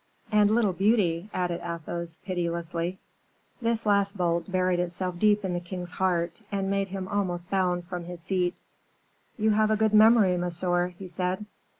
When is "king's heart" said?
5.59-6.41